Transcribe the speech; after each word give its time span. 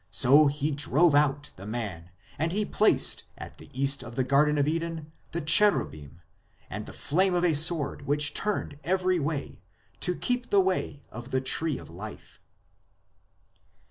So 0.09 0.47
He 0.47 0.71
drove 0.71 1.13
out 1.13 1.51
the 1.57 1.67
man; 1.67 2.09
and 2.39 2.51
He 2.51 2.65
placed 2.65 3.25
at 3.37 3.59
the 3.59 3.69
east 3.71 4.03
of 4.03 4.15
the 4.15 4.23
Garden 4.23 4.57
of 4.57 4.67
Eden 4.67 5.11
the 5.29 5.41
Cheru 5.43 5.87
bim, 5.91 6.21
and 6.71 6.87
the 6.87 6.91
flame 6.91 7.35
of 7.35 7.43
a 7.45 7.53
sword 7.53 8.07
which 8.07 8.33
turned 8.33 8.79
every 8.83 9.19
way, 9.19 9.61
to 9.99 10.15
keep 10.15 10.49
the 10.49 10.59
way 10.59 11.03
of 11.11 11.29
the 11.29 11.39
Tree 11.39 11.77
of 11.77 11.91
Life." 11.91 12.41